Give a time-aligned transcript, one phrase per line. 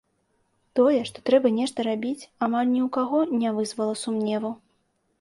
[0.79, 4.51] Тое, што трэба нешта рабіць, амаль ні у каго не вызвала сумневу.